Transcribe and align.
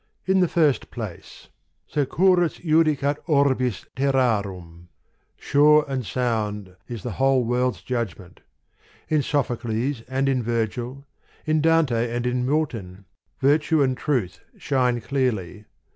In 0.25 0.39
the 0.39 0.47
first 0.47 0.89
place: 0.89 1.49
Se 1.87 2.07
curus 2.07 2.57
judicat 2.59 3.17
orbis 3.27 3.85
terrarum: 3.95 4.87
sure 5.37 5.85
and 5.87 6.03
sound 6.07 6.75
is 6.87 7.03
the 7.03 7.11
whole 7.21 7.43
world's 7.45 7.83
judgment: 7.83 8.39
in 9.09 9.21
Sopho 9.21 9.55
cles 9.59 10.01
and 10.07 10.27
in 10.27 10.41
Virgil, 10.41 11.05
in 11.45 11.61
Dante 11.61 12.11
and 12.11 12.25
in 12.25 12.47
Milton, 12.47 13.05
virtue 13.41 13.83
and 13.83 13.95
truth 13.95 14.39
shine 14.57 15.01
clearly. 15.01 15.65